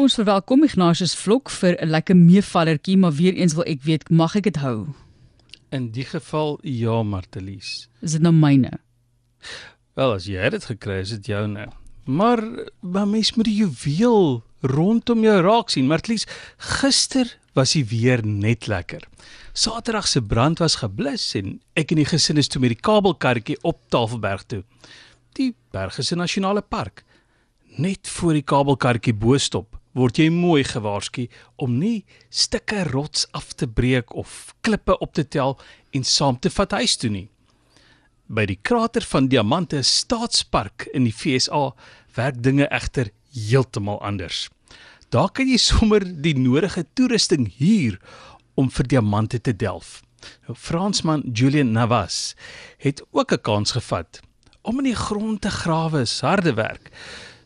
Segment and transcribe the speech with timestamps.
[0.00, 4.36] ons verwelkom Ignatius Vlok vir 'n lekker meevallertjie, maar weer eens wil ek weet, mag
[4.36, 4.88] ek dit hou?
[5.70, 7.88] In die geval ja, Martelies.
[8.00, 8.78] Is dit nou myne?
[9.94, 11.68] Wel, as jy dit gekry het, is dit joune.
[12.04, 12.40] Maar
[12.80, 15.86] maar mens moet die juweel rondom jou raak sien.
[15.86, 16.26] Martelies,
[16.56, 19.04] gister was die weer net lekker.
[19.52, 23.58] Saterdag se brand was geblus en ek en die gesin is toe met die kabelkarretjie
[23.62, 24.62] op Tafelberg toe.
[25.32, 27.04] Die berg is 'n nasionale park.
[27.78, 31.28] Net voor die kabelkarretjie bo stop, word jy mooi gewaarsku
[31.62, 35.54] om nie stukke rots af te breek of klippe op te tel
[35.94, 37.28] en saam te vat huis toe nie.
[38.26, 41.70] By die krater van Diamante Staatspark in die FSA
[42.18, 44.48] werk dinge egter heeltemal anders.
[45.10, 48.00] Daar kan jy sommer die nodige toerusting huur
[48.58, 50.00] om vir diamante te delf.
[50.46, 52.34] Nou Fransman Julien Navas
[52.78, 54.20] het ook 'n kans gevat
[54.62, 56.90] om in die grond te grawe, harde werk.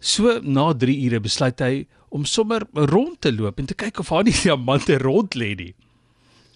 [0.04, 4.10] So na 3 ure besluit hy om sommer rond te loop en te kyk of
[4.12, 5.72] daar nie diamante rond lê nie.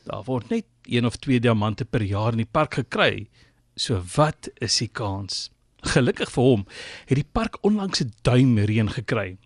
[0.05, 3.25] Daar word net 1 of 2 diamante per jaar in die park gekry.
[3.72, 5.47] So wat is die kans?
[5.95, 6.67] Gelukkig vir hom
[7.09, 9.39] het die park onlangs 'n duimreën gekry.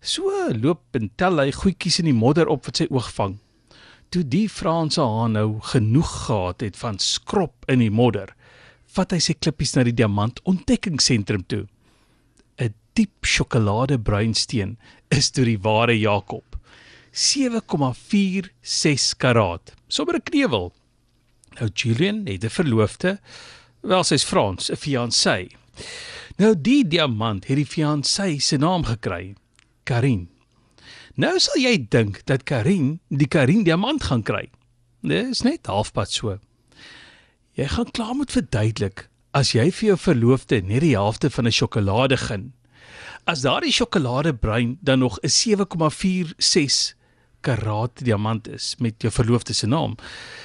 [0.00, 3.38] So loop en tel hy goedjies in die modder op wat sy oog vang.
[4.12, 8.28] Toe die Franse haan nou genoeg gehad het van skrop in die modder,
[8.92, 11.64] vat hy sy klippies na die diamant ontdekkingsentrum toe.
[12.98, 14.72] Diep sjokoladebruinsteen
[15.14, 16.58] is toe die ware Jakob.
[17.14, 19.70] 7,46 karaat.
[19.86, 20.72] Sommer 'n knewel.
[21.60, 23.20] Nou Julian het 'n verloofde,
[23.80, 25.48] wel sy's Frans, 'n fiancé.
[26.36, 29.34] Nou die diamant het die fiancé se naam gekry,
[29.84, 30.28] Karin.
[31.14, 34.50] Nou sal jy dink dat Karin die Karin diamant gaan kry.
[35.02, 36.38] Dis net halfpad so.
[37.52, 41.52] Jy gaan klaar moet verduidelik as jy vir jou verloofde net die helfte van 'n
[41.52, 42.52] sjokolade gun.
[43.24, 46.94] As daardie sjokoladebruin dan nog 'n 7,46
[47.40, 49.94] karaat diamant is met jou verloofde se naam,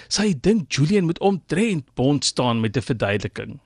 [0.07, 3.59] jy dink Julian moet omtrent bond staan met 'n verduideliking.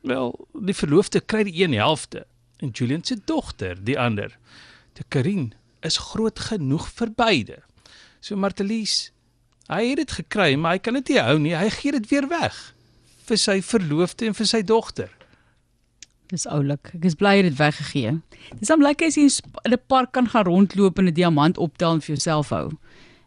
[0.00, 4.38] Wel, die verloofde kry die een helfte en Julian se dogter die ander.
[4.92, 7.62] De Karin is groot genoeg vir beide.
[8.20, 9.12] So Martelies,
[9.66, 11.54] hy het dit gekry, maar hy kan dit nie hou nie.
[11.56, 12.74] Hy gee dit weer weg
[13.24, 15.10] vir sy verloofde en vir sy dogter.
[16.34, 16.90] Dis oulik.
[16.96, 18.12] Ek is bly jy het dit weggegee.
[18.58, 21.94] Dis hom lekker as jy in 'n park kan gaan rondloop en 'n diamant optel
[21.94, 22.72] en vir jouself hou.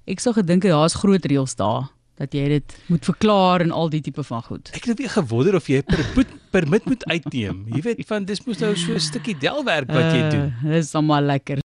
[0.06, 4.01] Ek sou gedink daar's groot reëls daar dat jy dit moet verklaar en al die
[4.01, 4.69] tipe van goed.
[4.73, 6.03] Ek het net gewonder of jy per
[6.57, 7.63] permit moet uitneem.
[7.72, 10.53] Jy weet, van dis mos nou so 'n stukkie delwerk wat jy doen.
[10.66, 11.56] Uh, dis sommer lekker.